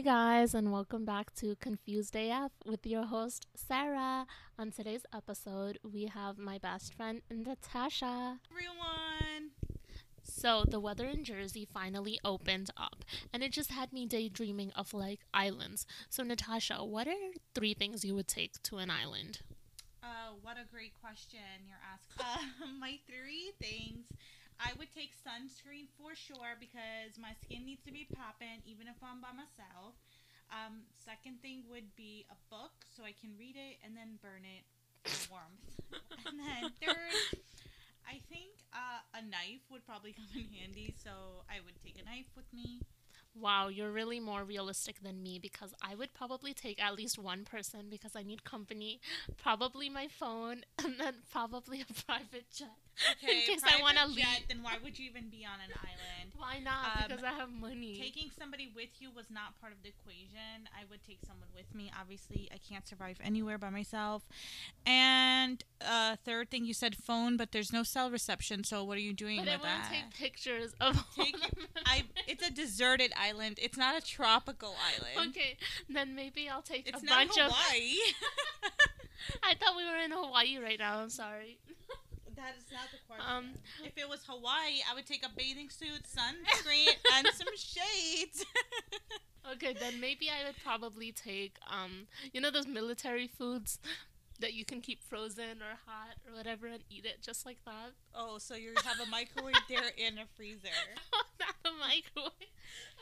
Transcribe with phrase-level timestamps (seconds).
[0.00, 4.26] Hey guys, and welcome back to Confused AF with your host Sarah.
[4.58, 8.38] On today's episode, we have my best friend Natasha.
[8.50, 9.50] Everyone.
[10.22, 14.94] So, the weather in Jersey finally opened up, and it just had me daydreaming of
[14.94, 15.86] like islands.
[16.08, 19.40] So, Natasha, what are three things you would take to an island?
[20.02, 22.64] Uh, what a great question you're asking.
[22.64, 24.06] Uh, my three things.
[24.60, 29.00] I would take sunscreen for sure because my skin needs to be popping even if
[29.00, 29.96] I'm by myself.
[30.52, 34.44] Um, second thing would be a book so I can read it and then burn
[34.44, 34.68] it
[35.08, 35.80] for warmth.
[36.26, 37.40] and then third,
[38.04, 42.04] I think uh, a knife would probably come in handy, so I would take a
[42.04, 42.80] knife with me.
[43.38, 47.44] Wow, you're really more realistic than me because I would probably take at least one
[47.44, 49.00] person because I need company,
[49.40, 52.68] probably my phone, and then probably a private jet.
[53.22, 54.26] Okay, in case I want to leave.
[54.48, 56.32] Then why would you even be on an island?
[56.36, 56.84] Why not?
[56.84, 57.98] Um, because I have money.
[58.00, 60.68] Taking somebody with you was not part of the equation.
[60.78, 61.90] I would take someone with me.
[61.98, 64.22] Obviously, I can't survive anywhere by myself.
[64.86, 68.64] And uh, third thing, you said phone, but there's no cell reception.
[68.64, 69.96] So what are you doing but I with want to that?
[70.10, 71.42] take pictures of Take- of.
[71.86, 72.04] I.
[72.26, 73.58] It's a deserted island.
[73.62, 75.30] It's not a tropical island.
[75.36, 75.56] Okay,
[75.88, 77.52] then maybe I'll take It's a not bunch of.
[77.52, 77.96] Hawaii.
[79.42, 80.98] I thought we were in Hawaii right now.
[81.00, 81.58] I'm sorry.
[82.40, 83.26] that is not the question.
[83.28, 83.50] Um,
[83.84, 88.44] if it was Hawaii, I would take a bathing suit, sunscreen, and some shades.
[89.52, 93.78] Okay, then maybe I would probably take um, you know those military foods
[94.40, 97.92] that you can keep frozen or hot or whatever and eat it just like that.
[98.14, 100.68] oh, so you have a microwave there and a freezer.
[101.40, 102.32] Not a microwave.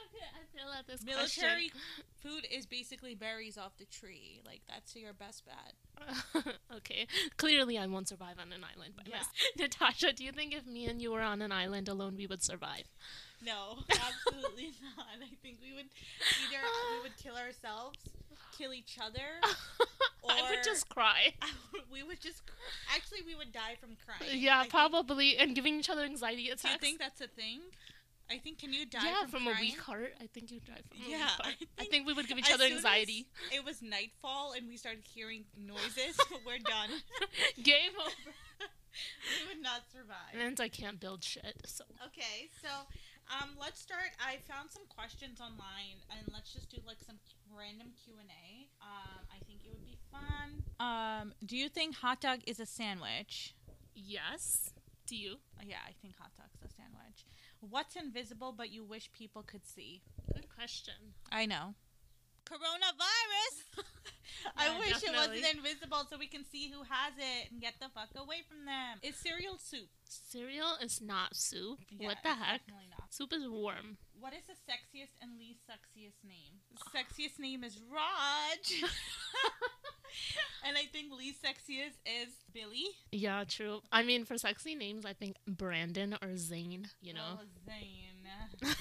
[0.09, 1.71] Okay, I feel at this Military
[2.23, 4.41] food is basically berries off the tree.
[4.45, 5.75] Like that's your best bet.
[6.33, 6.53] question.
[6.77, 9.17] okay, clearly I won't survive on an island by Yeah.
[9.17, 9.33] myself.
[9.59, 12.43] Natasha, do you think if me and you were on an island alone, we would
[12.43, 12.85] survive?
[13.45, 15.07] No, absolutely not.
[15.23, 15.87] I think we would
[16.47, 16.63] either
[16.97, 17.99] we would kill ourselves,
[18.57, 19.23] kill each other,
[20.23, 21.35] or I would just cry.
[21.93, 22.43] we would just
[22.95, 24.41] actually we would die from crying.
[24.41, 26.63] Yeah, I think- probably, and giving each other anxiety attacks.
[26.63, 27.61] do you think that's a thing?
[28.31, 30.13] I think can you die yeah, from, from, a weak heart.
[30.21, 31.41] I think you die from a Yeah, weak heart.
[31.47, 33.27] I I think think we would give each other anxiety.
[33.51, 36.19] It was nightfall and we started hearing noises.
[36.45, 36.91] We're done.
[37.63, 38.35] Game over.
[38.61, 40.37] we would not survive.
[40.39, 41.85] And I can't build shit, so.
[42.07, 42.69] Okay, so
[43.31, 44.11] um, let's start.
[44.21, 47.17] I found some questions online, and let's just do like some
[47.57, 48.69] random Q and A.
[48.83, 50.63] Um, I think it would be fun.
[50.81, 53.55] Um, do you think hot dog is a sandwich?
[53.95, 54.71] Yes.
[55.07, 55.37] Do you?
[55.59, 57.25] Uh, Yeah, I think hot dog's a sandwich.
[57.61, 60.03] What's invisible but you wish people could see?
[60.33, 60.95] Good question.
[61.33, 61.75] I know.
[62.47, 63.83] Coronavirus.
[64.57, 65.09] I wish definitely.
[65.09, 68.43] it wasn't invisible so we can see who has it and get the fuck away
[68.49, 68.99] from them.
[69.03, 69.89] Is cereal soup?
[70.09, 71.79] Cereal is not soup.
[71.91, 72.63] Yeah, what the heck?
[73.11, 73.99] Soup is warm.
[74.19, 76.61] What is the sexiest and least sexiest name?
[76.73, 78.83] The sexiest name is Raj.
[80.67, 82.87] and I think least sexiest is Billy.
[83.13, 83.81] Yeah, true.
[83.93, 87.39] I mean, for sexy names, I think Brandon or Zane, you know?
[87.41, 88.29] Oh, Zane.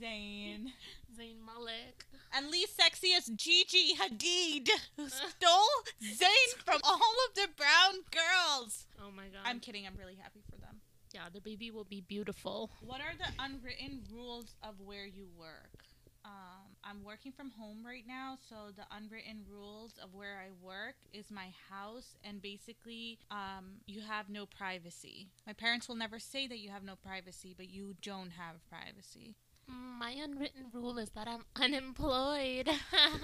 [0.00, 0.72] Zayn.
[1.16, 2.06] Zayn Malik.
[2.34, 6.94] And least sexiest Gigi Hadid, who stole Zayn from all
[7.28, 8.86] of the brown girls.
[9.02, 9.42] Oh my god.
[9.44, 9.86] I'm kidding.
[9.86, 10.80] I'm really happy for them.
[11.12, 12.70] yeah, the baby will be beautiful.
[12.80, 15.84] What are the unwritten rules of where you work?
[16.24, 20.94] Um, I'm working from home right now, so the unwritten rules of where I work
[21.12, 25.26] is my house, and basically, um, you have no privacy.
[25.46, 29.34] My parents will never say that you have no privacy, but you don't have privacy.
[29.98, 32.68] My unwritten rule is that I'm unemployed.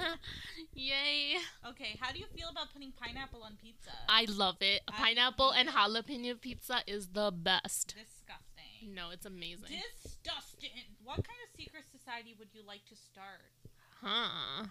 [0.75, 1.37] Yay.
[1.69, 3.91] Okay, how do you feel about putting pineapple on pizza?
[4.09, 4.83] I love it.
[4.87, 7.95] Pineapple and jalapeno pizza is the best.
[7.99, 8.95] Disgusting.
[8.95, 9.77] No, it's amazing.
[10.03, 10.71] Disgusting.
[11.05, 13.41] What kind of secret society would you like to start?
[14.03, 14.67] Huh.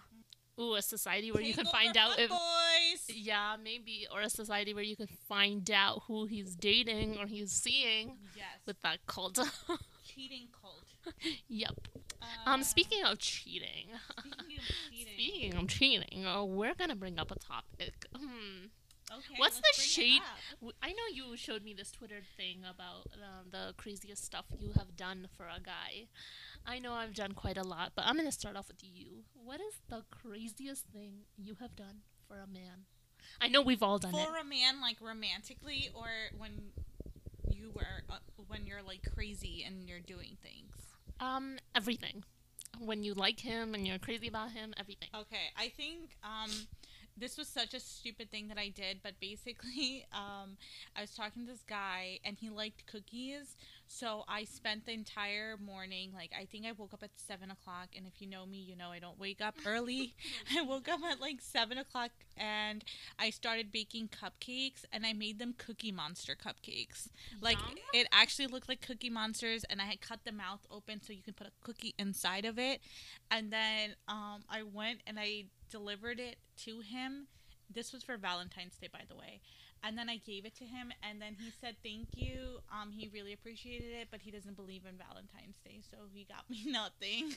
[0.60, 2.30] Ooh, a society where you can find out if.
[2.30, 3.04] boys.
[3.14, 4.06] Yeah, maybe.
[4.12, 8.46] Or a society where you can find out who he's dating or he's seeing Yes.
[8.66, 9.38] with that cult.
[10.18, 10.84] cheating cult.
[11.48, 11.74] yep.
[12.20, 13.88] Uh, Um, speaking of cheating.
[14.18, 15.14] Speaking of cheating.
[15.14, 17.94] Speaking of cheating, uh, we're gonna bring up a topic.
[18.14, 18.66] Hmm.
[19.10, 20.20] Okay, What's the shade-
[20.82, 24.96] I know you showed me this Twitter thing about um, the craziest stuff you have
[24.96, 26.08] done for a guy.
[26.66, 29.24] I know I've done quite a lot, but I'm gonna start off with you.
[29.32, 32.84] What is the craziest thing you have done for a man?
[33.40, 34.26] I know we've all done it.
[34.26, 36.72] For a man, like romantically, or when
[37.68, 38.18] you were uh,
[38.48, 40.76] when you're like crazy and you're doing things.
[41.20, 42.24] Um, everything.
[42.78, 45.08] When you like him and you're crazy about him, everything.
[45.14, 46.50] Okay, I think um,
[47.16, 50.56] this was such a stupid thing that I did, but basically, um,
[50.96, 53.56] I was talking to this guy and he liked cookies.
[53.90, 57.88] So I spent the entire morning, like, I think I woke up at 7 o'clock.
[57.96, 60.14] And if you know me, you know I don't wake up early.
[60.56, 62.84] I woke up at like 7 o'clock and
[63.18, 67.08] I started baking cupcakes and I made them Cookie Monster cupcakes.
[67.40, 67.78] Like, Yum.
[67.94, 71.22] it actually looked like Cookie Monsters and I had cut the mouth open so you
[71.22, 72.80] can put a cookie inside of it.
[73.30, 77.26] And then um, I went and I delivered it to him.
[77.72, 79.40] This was for Valentine's Day, by the way.
[79.84, 82.58] And then I gave it to him, and then he said thank you.
[82.70, 86.48] Um, he really appreciated it, but he doesn't believe in Valentine's Day, so he got
[86.50, 87.34] me nothing.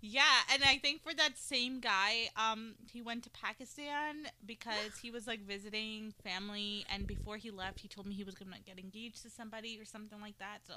[0.00, 0.22] yeah,
[0.52, 5.26] and I think for that same guy, um, he went to Pakistan because he was
[5.26, 9.22] like visiting family, and before he left, he told me he was gonna get engaged
[9.22, 10.58] to somebody or something like that.
[10.66, 10.74] So,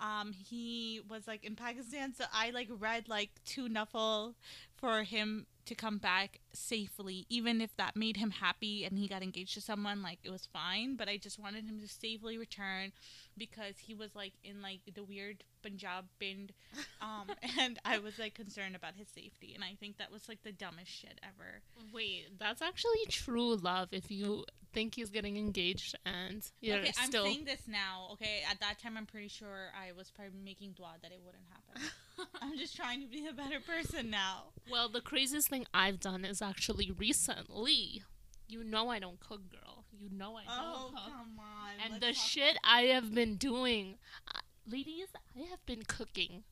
[0.00, 4.34] um, he was like in Pakistan, so I like read like two nafl
[4.76, 9.22] for him to come back safely, even if that made him happy and he got
[9.22, 10.96] engaged to someone, like it was fine.
[10.96, 12.92] But I just wanted him to safely return
[13.36, 16.52] because he was like in like the weird Punjab bind,
[17.00, 17.28] um,
[17.58, 20.52] and I was like concerned about his safety, and I think that was like the
[20.52, 21.62] dumbest shit ever.
[21.92, 27.06] Wait, that's actually true love if you think he's getting engaged and you're okay, I'm
[27.08, 27.24] still.
[27.24, 28.08] saying this now.
[28.12, 31.44] Okay, at that time, I'm pretty sure I was probably making dua that it wouldn't
[31.50, 31.90] happen.
[32.42, 34.44] I'm just trying to be a better person now.
[34.70, 38.02] well, the craziest thing I've done is actually recently.
[38.48, 39.84] You know I don't cook, girl.
[39.98, 41.04] You know I don't Oh cook.
[41.12, 41.70] come on!
[41.84, 43.96] and let's the shit I have been doing,
[44.34, 44.40] uh,
[44.70, 46.42] ladies, I have been cooking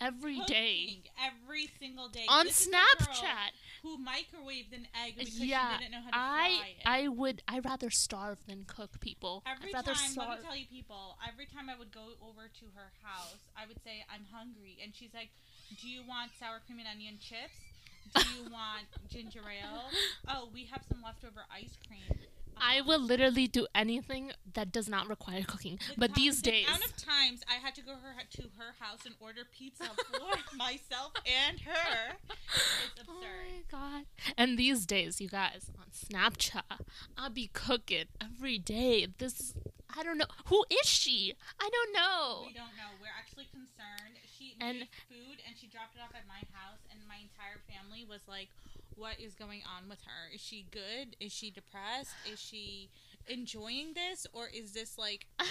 [0.00, 3.50] every day every single day on This is a girl Snapchat.
[3.82, 6.82] Who microwaved an egg because Yeah, she didn't know how to I fry it.
[6.86, 9.42] I would I rather starve than cook people.
[9.46, 11.16] Every I'd rather time, let me tell you, people.
[11.26, 14.94] Every time I would go over to her house, I would say, "I'm hungry," and
[14.94, 15.30] she's like,
[15.80, 17.58] "Do you want sour cream and onion chips?
[18.14, 19.90] Do you want ginger ale?
[20.28, 22.18] Oh, we have some leftover ice cream."
[22.60, 25.78] I will literally do anything that does not require cooking.
[25.88, 28.42] the But ti- these the days, amount of times I had to go her to
[28.58, 32.16] her house and order pizza for myself and her,
[32.96, 34.04] it's Oh my god.
[34.36, 36.62] And these days, you guys, on Snapchat,
[37.16, 39.06] I'll be cooking every day.
[39.18, 39.54] This,
[39.96, 40.26] I don't know.
[40.46, 41.34] Who is she?
[41.60, 42.44] I don't know.
[42.46, 42.90] We don't know.
[43.00, 44.18] We're actually concerned.
[44.38, 47.58] She And- made food and she dropped it off at my house, and my entire
[47.70, 48.48] family was like,
[48.98, 50.34] "What is going on with her?
[50.34, 51.16] Is she good?
[51.20, 52.14] Is she depressed?
[52.30, 52.90] Is she
[53.28, 55.48] enjoying this, or is this like, like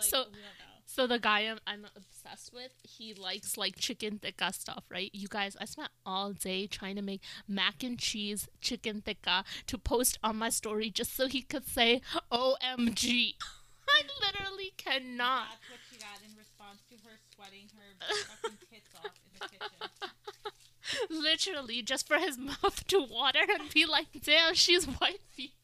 [0.00, 4.18] so, we don't know." so the guy I'm, I'm obsessed with, he likes like chicken
[4.18, 5.10] tikka stuff, right?
[5.14, 9.78] You guys, I spent all day trying to make mac and cheese chicken tikka to
[9.78, 13.34] post on my story just so he could say, OMG.
[13.88, 15.48] I literally cannot.
[15.50, 18.06] That's what she got in response to her sweating her
[18.42, 20.52] fucking tits off in the kitchen.
[21.10, 25.54] literally just for his mouth to water and be like, damn, she's wifey.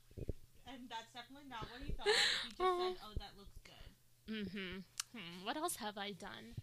[0.66, 2.06] And that's definitely not what he thought.
[2.06, 4.78] He just said, "Oh, that looks good." Mm-hmm.
[5.16, 6.54] Hmm, what else have I done?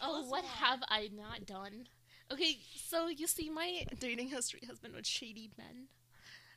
[0.00, 0.50] Tell oh, what more.
[0.52, 1.86] have I not done?
[2.32, 5.88] Okay, so you see, my dating history has been with shady men.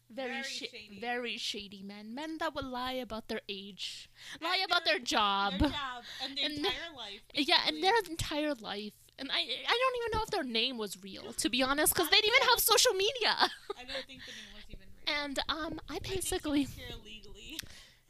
[0.10, 1.00] Very, Very sha- shady.
[1.02, 2.14] very shady men.
[2.16, 4.10] Men that would lie about their age,
[4.42, 5.54] lie And about their job.
[5.60, 7.22] Their job and their And- entire life.
[7.34, 8.94] Yeah, and their entire life.
[9.20, 12.10] And I, I don't even know if their name was real, to be honest, because
[12.10, 13.36] they didn't even have social media.
[13.78, 15.16] I don't think the name was even real.
[15.24, 17.58] And um, I I basically illegally.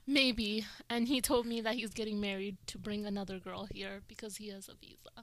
[0.07, 4.37] maybe, and he told me that he's getting married to bring another girl here because
[4.37, 5.22] he has a visa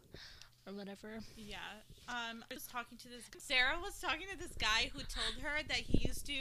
[0.67, 1.21] or whatever.
[1.37, 1.57] Yeah.
[2.09, 3.23] Um, I was talking to this.
[3.39, 6.33] Sarah was talking to this guy who told her that he used to.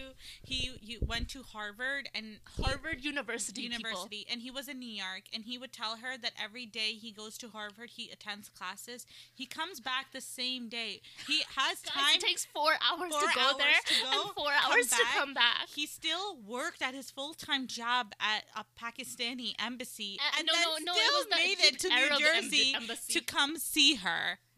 [0.44, 3.78] He, he went to Harvard and he- Harvard University, people.
[3.80, 6.94] University, and he was in New York, and he would tell her that every day
[6.94, 9.06] he goes to Harvard, he attends classes.
[9.34, 11.02] He comes back the same day.
[11.28, 12.16] He has Guys, time.
[12.16, 14.88] it takes four hours four to go hours there to go, and four come hours
[14.88, 15.16] to back.
[15.18, 15.68] come back.
[15.74, 20.54] he still worked at his full time job at a Pakistani embassy, Uh, and no,
[20.54, 23.14] then no, no, it still was the made it to Arab New Jersey embassy.
[23.14, 24.09] to come see her.
[24.10, 24.49] Yeah.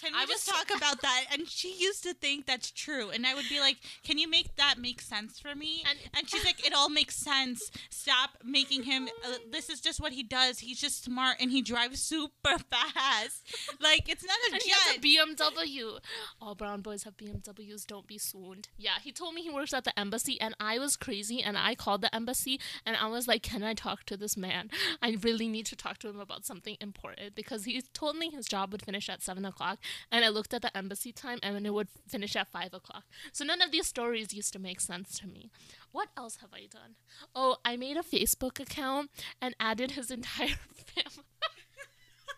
[0.00, 1.24] Can we I just talk about that?
[1.32, 4.56] And she used to think that's true, and I would be like, "Can you make
[4.56, 7.70] that make sense for me?" And- And, she's like, "It all makes sense.
[7.90, 9.08] Stop making him.
[9.24, 10.60] Uh, this is just what he does.
[10.60, 13.42] He's just smart, and he drives super fast.
[13.80, 15.98] Like it's not a And he has a jet." BMW.
[16.40, 17.86] All brown boys have BMWs.
[17.86, 18.68] Don't be swooned.
[18.76, 21.74] Yeah, he told me he works at the embassy, and I was crazy, and I
[21.74, 24.70] called the embassy, and I was like, "Can I talk to this man?
[25.02, 28.46] I really need to talk to him about something important because he told me his
[28.46, 29.78] job would finish at seven o'clock,
[30.10, 33.04] and I looked at the embassy time, and it would finish at five o'clock.
[33.32, 35.50] So none of these stories used to make sense to me.
[35.92, 36.96] What else have I done?
[37.34, 41.22] Oh, I made a Facebook account and added his entire family.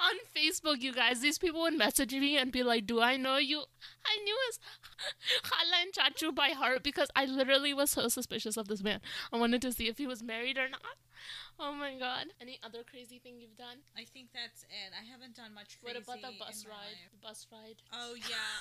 [0.01, 3.37] on Facebook, you guys, these people would message me and be like, "Do I know
[3.37, 3.65] you?"
[4.05, 4.59] I knew his
[5.43, 9.01] Khala and Chachu by heart because I literally was so suspicious of this man.
[9.33, 10.97] I wanted to see if he was married or not.
[11.67, 12.27] Oh my god.
[12.41, 13.81] Any other crazy thing you've done?
[13.97, 14.93] I think that's it.
[14.93, 15.97] I haven't done much crazy.
[15.97, 16.93] What about the bus ride?
[16.93, 17.09] life.
[17.17, 17.81] The bus ride.
[17.93, 18.53] Oh yeah.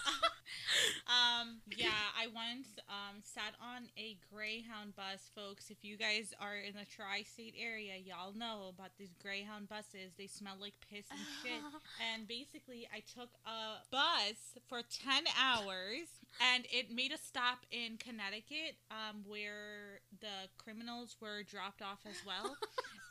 [1.12, 5.70] um yeah, I once um sat on a Greyhound bus, folks.
[5.70, 10.16] If you guys are in the tri-state area, y'all know about these Greyhound buses.
[10.18, 11.62] They smell like piss and shit.
[12.14, 16.08] And basically, I took a bus for 10 hours
[16.42, 22.16] and it made a stop in Connecticut um, where the criminals were dropped off as
[22.26, 22.56] well.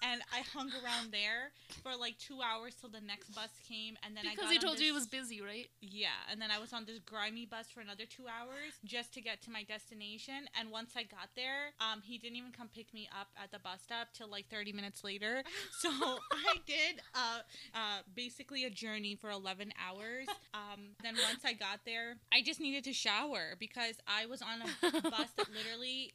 [0.05, 1.53] And I hung around there
[1.83, 3.97] for like two hours till the next bus came.
[4.05, 5.69] And then I because got he told you he was busy, right?
[5.81, 9.21] yeah, and then I was on this grimy bus for another two hours just to
[9.21, 10.47] get to my destination.
[10.59, 13.59] And once I got there, um, he didn't even come pick me up at the
[13.59, 15.43] bus stop till like 30 minutes later.
[15.81, 17.41] So I did uh,
[17.75, 20.27] uh, basically a journey for 11 hours.
[20.55, 24.63] Um, then once I got there, I just needed to shower because I was on
[24.63, 26.15] a bus that literally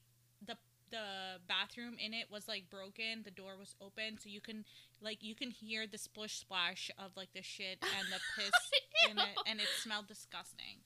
[0.91, 4.65] the bathroom in it was like broken the door was open so you can
[5.01, 8.51] like you can hear the splish splash of like the shit and the piss
[9.11, 10.77] in it and it smelled disgusting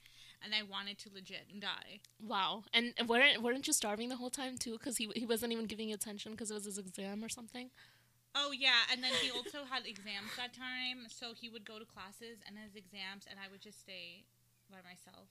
[0.43, 2.63] and i wanted to legit die Wow.
[2.73, 4.73] And weren't weren't you starving the whole time too?
[4.73, 7.69] Because he he wasn't even giving you attention because it was his exam or something.
[8.35, 11.85] oh yeah and then he also had exams that time so he would go to
[11.85, 14.23] classes and his exams and i would just stay
[14.71, 15.27] by myself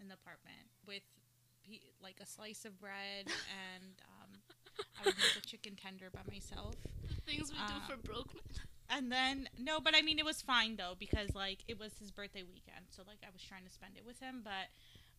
[0.00, 1.02] in the apartment with
[2.02, 4.40] like a slice of bread and um,
[5.00, 6.74] i would make a chicken tender by myself
[7.08, 8.64] The things we do for broke men.
[8.92, 12.10] And then no, but I mean it was fine though because like it was his
[12.10, 14.40] birthday weekend, so like I was trying to spend it with him.
[14.42, 14.66] But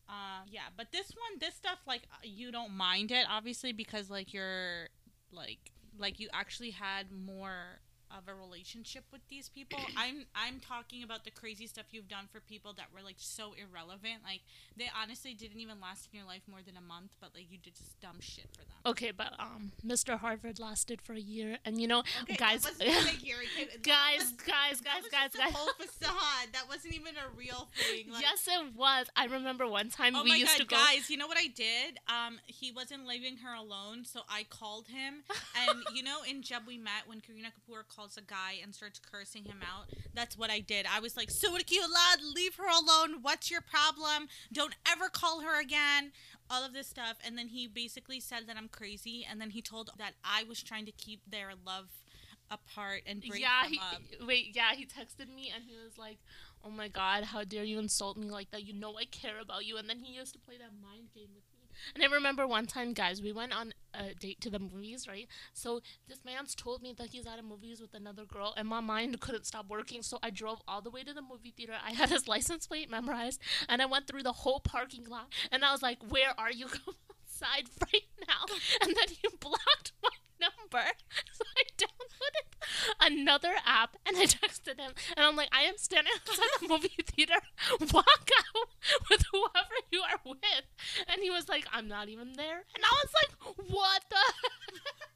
[0.10, 4.10] uh, yeah, but this one, this stuff like uh, you don't mind it obviously because
[4.10, 4.90] like you're
[5.32, 7.80] like like you actually had more
[8.18, 9.80] of a relationship with these people.
[9.98, 13.54] I'm I'm talking about the crazy stuff you've done for people that were like so
[13.54, 14.24] irrelevant.
[14.24, 14.42] Like
[14.78, 17.58] they honestly didn't even last in your life more than a month, but like you
[17.58, 18.68] did just dumb shit for them.
[18.86, 20.18] Okay, but um, Mr.
[20.18, 23.72] Harvard lasted for a year, and you know, Okay, guys, that wasn't a year, it-
[23.74, 25.54] that guys, was- guys, that guys, was guys, just guys.
[25.54, 26.48] a whole facade.
[26.54, 28.12] That wasn't even a real thing.
[28.12, 29.08] Like, yes, it was.
[29.16, 30.76] I remember one time Oh we my used god, to go.
[30.78, 31.10] guys!
[31.10, 32.00] You know what I did?
[32.08, 35.24] Um, he wasn't leaving her alone, so I called him.
[35.70, 39.00] And you know, in Jab We Met when Kareena Kapoor calls a guy and starts
[39.00, 39.88] cursing him out.
[40.14, 40.88] That's what I did.
[40.92, 43.22] I was like, "Suriki lad, leave her alone.
[43.22, 44.28] What's your problem?
[44.52, 46.12] Don't ever call her again."
[46.50, 49.62] All of this stuff, and then he basically said that I'm crazy, and then he
[49.62, 51.90] told that I was trying to keep their love
[52.50, 54.28] apart and break yeah, them he, up.
[54.28, 56.18] wait, yeah, he texted me and he was like,
[56.64, 58.64] "Oh my god, how dare you insult me like that?
[58.64, 61.30] You know I care about you." And then he used to play that mind game
[61.36, 61.44] with.
[61.94, 65.28] And I remember one time, guys, we went on a date to the movies, right?
[65.54, 68.80] So this man's told me that he's at a movies with another girl, and my
[68.80, 70.02] mind couldn't stop working.
[70.02, 71.74] So I drove all the way to the movie theater.
[71.86, 75.32] I had his license plate memorized, and I went through the whole parking lot.
[75.52, 76.68] And I was like, "Where are you?
[76.68, 78.46] Come outside right now!"
[78.82, 80.10] And then he blocked my
[80.40, 80.92] number,
[81.34, 82.01] so I downloaded
[83.02, 86.90] another app and I texted him and I'm like, I am standing outside the movie
[87.06, 87.36] theater.
[87.94, 88.68] Walk out
[89.10, 90.66] with whoever you are with.
[91.08, 92.64] And he was like, I'm not even there.
[92.76, 94.18] And I was like, what the?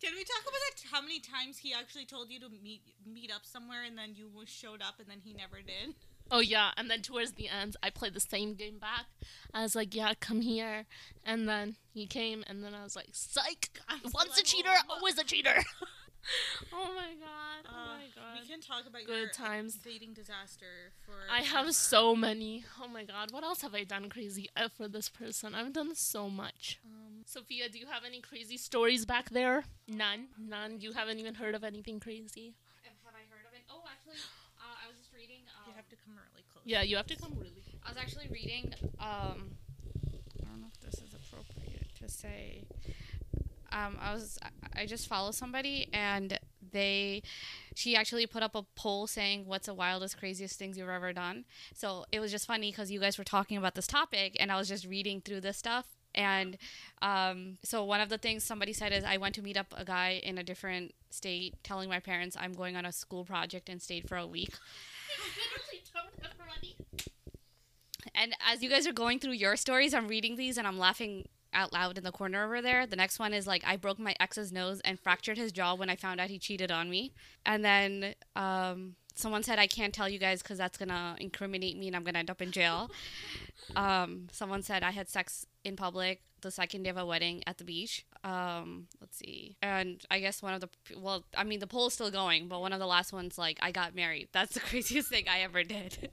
[0.00, 0.84] Can we talk about that?
[0.92, 4.30] How many times he actually told you to meet meet up somewhere, and then you
[4.46, 5.96] showed up, and then he never did?
[6.30, 9.06] Oh yeah, and then towards the end, I played the same game back.
[9.52, 10.86] I was like, "Yeah, come here,"
[11.24, 13.70] and then he came, and then I was like, "Psych!
[14.14, 15.64] Once a cheater, oh, always a cheater."
[16.72, 17.62] oh my god!
[17.66, 18.40] Oh Uh, my god!
[18.42, 19.76] We can talk about Good your times.
[19.82, 21.12] dating disaster for.
[21.32, 21.72] I have ever.
[21.72, 22.64] so many.
[22.82, 25.54] Oh my god, what else have I done crazy uh, for this person?
[25.54, 26.78] I've done so much.
[26.84, 29.64] Um, Sophia, do you have any crazy stories back there?
[29.86, 30.28] None.
[30.38, 30.80] None.
[30.80, 32.54] You haven't even heard of anything crazy.
[32.84, 33.62] Have I heard of it?
[33.70, 34.20] Oh, actually,
[34.60, 35.42] uh, I was just reading.
[35.56, 36.62] Um, You have to come really close.
[36.66, 37.64] Yeah, you have to come really.
[37.84, 38.74] I was actually reading.
[39.00, 39.56] Um,
[40.42, 42.64] I don't know if this is appropriate to say.
[43.72, 44.38] Um, I was.
[44.42, 46.38] I- just follow somebody, and
[46.70, 47.22] they,
[47.74, 51.44] she actually put up a poll saying, "What's the wildest, craziest things you've ever done?"
[51.74, 54.56] So it was just funny because you guys were talking about this topic, and I
[54.56, 55.86] was just reading through this stuff.
[56.14, 56.56] And
[57.02, 59.84] um, so one of the things somebody said is I went to meet up a
[59.84, 63.82] guy in a different state, telling my parents I'm going on a school project and
[63.82, 64.50] stayed for a week.
[65.18, 66.76] literally told everybody.
[68.14, 71.28] And as you guys are going through your stories, I'm reading these and I'm laughing
[71.52, 72.86] out loud in the corner over there.
[72.86, 75.90] The next one is like I broke my ex's nose and fractured his jaw when
[75.90, 77.12] I found out he cheated on me.
[77.46, 81.88] And then um, someone said I can't tell you guys because that's gonna incriminate me
[81.88, 82.90] and I'm gonna end up in jail.
[83.76, 87.58] um, someone said I had sex in public the second day of a wedding at
[87.58, 88.06] the beach.
[88.22, 89.56] Um, let's see.
[89.60, 92.60] And I guess one of the well, I mean the poll is still going, but
[92.60, 94.28] one of the last ones like I got married.
[94.32, 96.10] That's the craziest thing I ever did.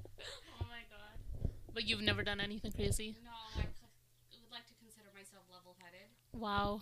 [0.59, 1.49] Oh my god.
[1.73, 3.15] But you've never done anything crazy?
[3.23, 6.07] No, I c- would like to consider myself level-headed.
[6.35, 6.81] Wow.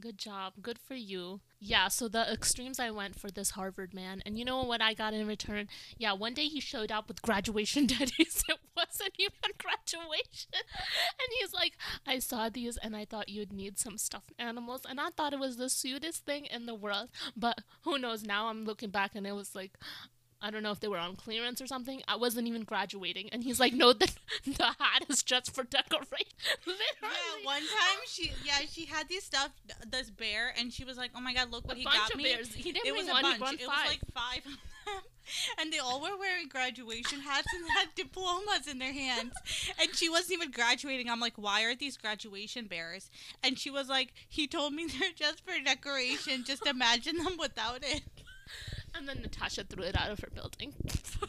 [0.00, 0.54] Good job.
[0.60, 1.40] Good for you.
[1.60, 4.22] Yeah, so the extremes I went for this Harvard man.
[4.26, 5.68] And you know what I got in return?
[5.96, 8.42] Yeah, one day he showed up with graduation daddies.
[8.48, 10.50] It wasn't even graduation.
[10.52, 11.74] And he's like,
[12.06, 14.82] I saw these and I thought you'd need some stuffed animals.
[14.88, 17.10] And I thought it was the sweetest thing in the world.
[17.36, 18.24] But who knows?
[18.24, 19.78] Now I'm looking back and it was like,
[20.44, 22.02] I don't know if they were on clearance or something.
[22.06, 23.30] I wasn't even graduating.
[23.32, 24.12] And he's like, no, the,
[24.46, 26.04] the hat is just for decoration.
[27.02, 29.50] Yeah, one time she yeah she had these stuff
[29.90, 32.24] this bear and she was like oh my god look what a he got me
[32.24, 32.52] bears.
[32.52, 33.68] He didn't it was a one, he bunch brought it five.
[33.68, 34.58] was like five of them
[35.60, 39.32] and they all were wearing graduation hats and had diplomas in their hands
[39.80, 43.10] and she wasn't even graduating I'm like why are these graduation bears
[43.42, 47.82] and she was like he told me they're just for decoration just imagine them without
[47.82, 48.02] it
[48.96, 50.72] And then Natasha threw it out of her building.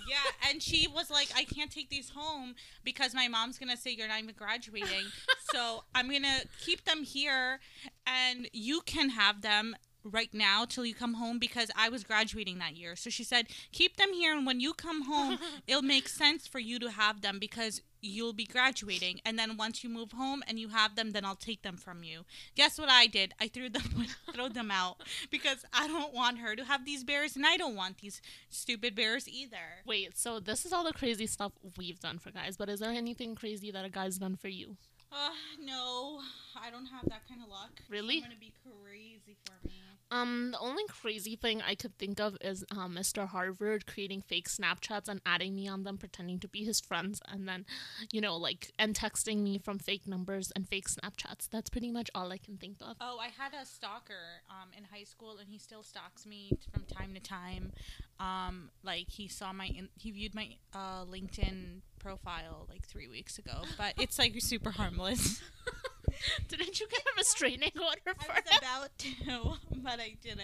[0.07, 3.91] yeah, and she was like, I can't take these home because my mom's gonna say
[3.91, 5.05] you're not even graduating.
[5.51, 7.60] so I'm gonna keep them here,
[8.05, 12.59] and you can have them right now till you come home because I was graduating
[12.59, 12.95] that year.
[12.95, 16.59] So she said, keep them here, and when you come home, it'll make sense for
[16.59, 19.19] you to have them because you'll be graduating.
[19.25, 22.03] And then once you move home and you have them, then I'll take them from
[22.03, 22.25] you.
[22.55, 23.33] Guess what I did?
[23.39, 23.83] I threw them,
[24.33, 27.75] throw them out because I don't want her to have these bears, and I don't
[27.75, 29.81] want these stupid bears either.
[29.85, 32.91] Wait, so this is all the crazy stuff we've done for guys, but is there
[32.91, 34.77] anything crazy that a guy's done for you?
[35.12, 35.31] Uh,
[35.63, 36.19] no,
[36.59, 37.81] I don't have that kind of luck.
[37.89, 38.15] Really?
[38.15, 39.81] It's gonna be crazy for me.
[40.12, 43.27] Um, the only crazy thing I could think of is um, Mr.
[43.27, 47.47] Harvard creating fake Snapchats and adding me on them, pretending to be his friends, and
[47.47, 47.65] then,
[48.12, 51.50] you know, like, and texting me from fake numbers and fake Snapchats.
[51.50, 52.95] That's pretty much all I can think of.
[53.01, 56.83] Oh, I had a stalker um in high school, and he still stalks me from
[56.83, 57.71] time to time.
[58.19, 63.39] Um, like he saw my in- he viewed my uh LinkedIn profile like three weeks
[63.39, 65.41] ago, but it's like super harmless.
[66.48, 70.41] Didn't you get a restraining order for I was about to, but I didn't.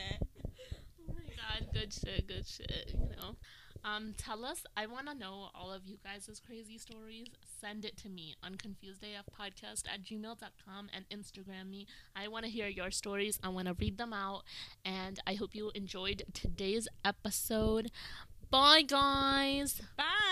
[1.09, 3.35] Oh my god, good shit, good shit, you know.
[3.83, 7.27] Um, tell us, I want to know all of you guys' crazy stories.
[7.59, 11.87] Send it to me on confusedafpodcast at gmail.com and Instagram me.
[12.15, 13.39] I want to hear your stories.
[13.43, 14.43] I want to read them out.
[14.85, 17.91] And I hope you enjoyed today's episode.
[18.51, 19.81] Bye, guys.
[19.97, 20.30] Bye.